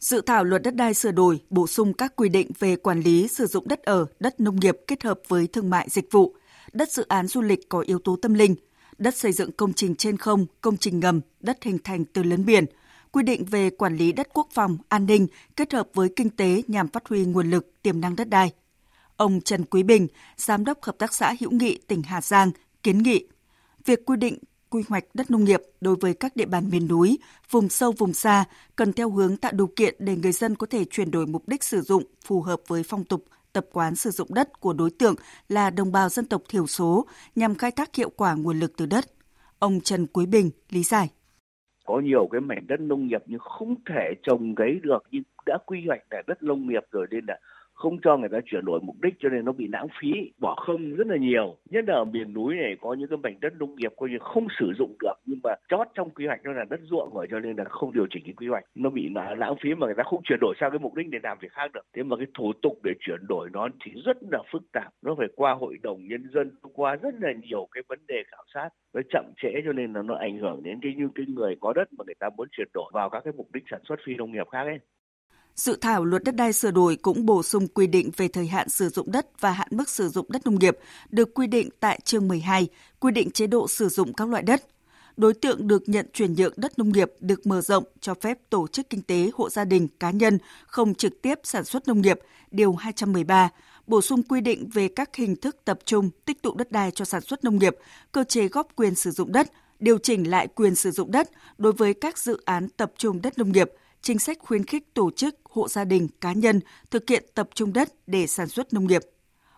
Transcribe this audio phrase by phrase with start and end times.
[0.00, 3.28] Dự thảo luật đất đai sửa đổi bổ sung các quy định về quản lý
[3.28, 6.34] sử dụng đất ở, đất nông nghiệp kết hợp với thương mại dịch vụ,
[6.72, 8.54] đất dự án du lịch có yếu tố tâm linh,
[8.98, 12.44] đất xây dựng công trình trên không, công trình ngầm, đất hình thành từ lớn
[12.44, 12.64] biển,
[13.12, 15.26] quy định về quản lý đất quốc phòng, an ninh
[15.56, 18.52] kết hợp với kinh tế nhằm phát huy nguồn lực, tiềm năng đất đai.
[19.16, 20.06] Ông Trần Quý Bình,
[20.36, 22.50] Giám đốc Hợp tác xã Hữu Nghị tỉnh Hà Giang,
[22.82, 23.26] kiến nghị
[23.84, 24.38] việc quy định
[24.70, 27.18] quy hoạch đất nông nghiệp đối với các địa bàn miền núi,
[27.50, 28.44] vùng sâu vùng xa
[28.76, 31.64] cần theo hướng tạo điều kiện để người dân có thể chuyển đổi mục đích
[31.64, 35.14] sử dụng phù hợp với phong tục, tập quán sử dụng đất của đối tượng
[35.48, 37.06] là đồng bào dân tộc thiểu số
[37.36, 39.04] nhằm khai thác hiệu quả nguồn lực từ đất.
[39.58, 41.08] Ông Trần Quý Bình lý giải.
[41.86, 45.58] Có nhiều cái mảnh đất nông nghiệp nhưng không thể trồng cấy được nhưng đã
[45.66, 47.38] quy hoạch là đất nông nghiệp rồi nên là
[47.80, 50.54] không cho người ta chuyển đổi mục đích cho nên nó bị lãng phí, bỏ
[50.54, 51.56] không rất là nhiều.
[51.70, 54.18] Nhất là ở miền núi này, có những cái mảnh đất nông nghiệp coi như
[54.20, 57.26] không sử dụng được, nhưng mà chót trong quy hoạch nó là đất ruộng rồi,
[57.30, 58.64] cho nên là không điều chỉnh cái quy hoạch.
[58.74, 61.18] Nó bị lãng phí mà người ta không chuyển đổi sang cái mục đích để
[61.22, 61.80] làm việc khác được.
[61.96, 64.92] Thế mà cái thủ tục để chuyển đổi nó thì rất là phức tạp.
[65.02, 68.44] Nó phải qua hội đồng nhân dân qua rất là nhiều cái vấn đề khảo
[68.54, 71.56] sát, nó chậm trễ cho nên là nó ảnh hưởng đến cái, như cái người
[71.60, 73.96] có đất mà người ta muốn chuyển đổi vào các cái mục đích sản xuất
[74.04, 74.78] phi nông nghiệp khác ấy.
[75.56, 78.68] Dự thảo luật đất đai sửa đổi cũng bổ sung quy định về thời hạn
[78.68, 80.78] sử dụng đất và hạn mức sử dụng đất nông nghiệp
[81.10, 82.68] được quy định tại chương 12,
[83.00, 84.66] quy định chế độ sử dụng các loại đất.
[85.16, 88.66] Đối tượng được nhận chuyển nhượng đất nông nghiệp được mở rộng cho phép tổ
[88.68, 92.18] chức kinh tế hộ gia đình cá nhân không trực tiếp sản xuất nông nghiệp,
[92.50, 93.48] điều 213,
[93.86, 97.04] bổ sung quy định về các hình thức tập trung tích tụ đất đai cho
[97.04, 97.76] sản xuất nông nghiệp,
[98.12, 101.72] cơ chế góp quyền sử dụng đất, điều chỉnh lại quyền sử dụng đất đối
[101.72, 103.70] với các dự án tập trung đất nông nghiệp–
[104.00, 107.72] chính sách khuyến khích tổ chức, hộ gia đình, cá nhân thực hiện tập trung
[107.72, 109.02] đất để sản xuất nông nghiệp.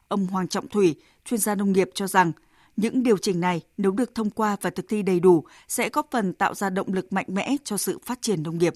[0.08, 2.32] Ông Hoàng Trọng Thủy, chuyên gia nông nghiệp cho rằng,
[2.76, 6.08] những điều chỉnh này nếu được thông qua và thực thi đầy đủ sẽ góp
[6.10, 8.72] phần tạo ra động lực mạnh mẽ cho sự phát triển nông nghiệp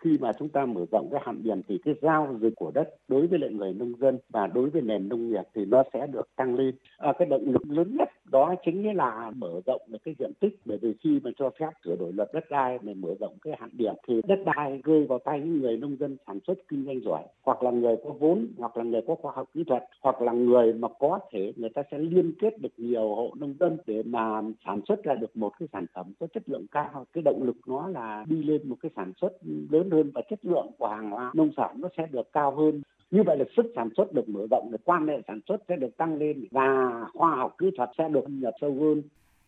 [0.00, 2.88] khi mà chúng ta mở rộng cái hạn điền thì cái giao dịch của đất
[3.08, 6.06] đối với lại người nông dân và đối với nền nông nghiệp thì nó sẽ
[6.06, 9.98] được tăng lên à, cái động lực lớn nhất đó chính là mở rộng được
[10.04, 12.94] cái diện tích, bởi vì khi mà cho phép sửa đổi luật đất đai để
[12.94, 16.16] mở rộng cái hạn điểm thì đất đai rơi vào tay những người nông dân
[16.26, 19.32] sản xuất kinh doanh giỏi, hoặc là người có vốn, hoặc là người có khoa
[19.34, 22.72] học kỹ thuật, hoặc là người mà có thể người ta sẽ liên kết được
[22.76, 26.26] nhiều hộ nông dân để mà sản xuất ra được một cái sản phẩm có
[26.34, 27.06] chất lượng cao.
[27.12, 29.32] Cái động lực nó là đi lên một cái sản xuất
[29.70, 32.82] lớn hơn và chất lượng của hàng hóa nông sản nó sẽ được cao hơn
[33.10, 35.76] như vậy là sức sản xuất được mở rộng, được quan hệ sản xuất sẽ
[35.76, 39.02] được tăng lên và khoa học kỹ thuật sẽ được nhập sâu hơn.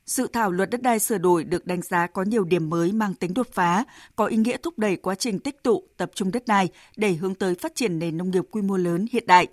[0.05, 3.15] Dự thảo luật đất đai sửa đổi được đánh giá có nhiều điểm mới mang
[3.15, 3.85] tính đột phá,
[4.17, 7.35] có ý nghĩa thúc đẩy quá trình tích tụ, tập trung đất đai để hướng
[7.35, 9.47] tới phát triển nền nông nghiệp quy mô lớn hiện đại.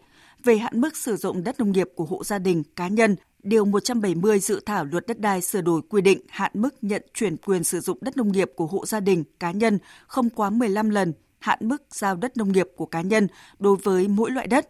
[0.44, 3.66] Về hạn mức sử dụng đất nông nghiệp của hộ gia đình, cá nhân, Điều
[3.66, 7.64] 170 dự thảo luật đất đai sửa đổi quy định hạn mức nhận chuyển quyền
[7.64, 11.14] sử dụng đất nông nghiệp của hộ gia đình, cá nhân không quá 15 lần
[11.40, 13.28] hạn mức giao đất nông nghiệp của cá nhân
[13.60, 14.70] đối với mỗi loại đất.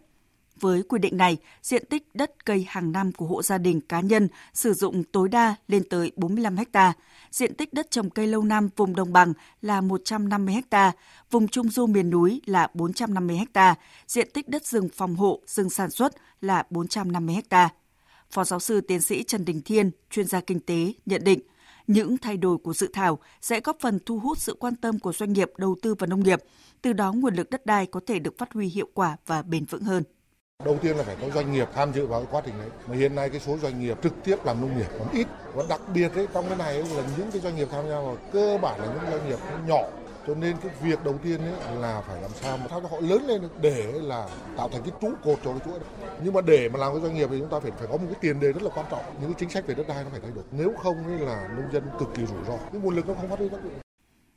[0.60, 4.00] Với quy định này, diện tích đất cây hàng năm của hộ gia đình cá
[4.00, 6.92] nhân sử dụng tối đa lên tới 45 ha,
[7.30, 9.32] diện tích đất trồng cây lâu năm vùng đồng bằng
[9.62, 10.92] là 150 ha,
[11.30, 13.74] vùng trung du miền núi là 450 ha,
[14.06, 17.68] diện tích đất rừng phòng hộ, rừng sản xuất là 450 ha.
[18.30, 21.40] Phó giáo sư tiến sĩ Trần Đình Thiên, chuyên gia kinh tế, nhận định
[21.92, 25.12] những thay đổi của dự thảo sẽ góp phần thu hút sự quan tâm của
[25.12, 26.40] doanh nghiệp đầu tư vào nông nghiệp,
[26.82, 29.64] từ đó nguồn lực đất đai có thể được phát huy hiệu quả và bền
[29.64, 30.02] vững hơn.
[30.64, 32.68] Đầu tiên là phải có doanh nghiệp tham dự vào quá trình đấy.
[32.86, 35.26] Mà hiện nay cái số doanh nghiệp trực tiếp làm nông nghiệp còn ít.
[35.54, 38.00] Và đặc biệt ấy, trong cái này ấy, là những cái doanh nghiệp tham gia
[38.00, 39.82] vào cơ bản là những doanh nghiệp nhỏ
[40.26, 42.96] cho nên cái việc đầu tiên ấy là phải làm sao mà sao cho họ
[43.00, 45.86] lớn lên để là tạo thành cái trụ cột cho cái chuỗi đó.
[46.24, 48.06] nhưng mà để mà làm cái doanh nghiệp thì chúng ta phải phải có một
[48.06, 49.04] cái tiền đề rất là quan trọng.
[49.20, 50.44] Những cái chính sách về đất đai nó phải thay đổi.
[50.52, 52.56] Nếu không ấy là nông dân cực kỳ rủi ro.
[52.72, 53.72] Cái nguồn lực nó không phát huy tác dụng.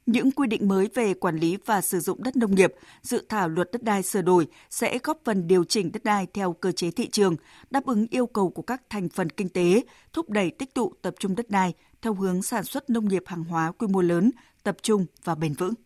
[0.06, 3.50] Những quy định mới về quản lý và sử dụng đất nông nghiệp, dự thảo
[3.50, 6.92] luật đất đai sửa đổi sẽ góp phần điều chỉnh đất đai theo cơ chế
[6.92, 7.36] thị trường,
[7.70, 9.84] đáp ứng yêu cầu của các thành phần kinh tế,
[10.14, 13.44] thúc đẩy tích tụ tập trung đất đai theo hướng sản xuất nông nghiệp hàng
[13.44, 14.32] hóa quy mô lớn,
[14.64, 15.74] tập trung và bền vững.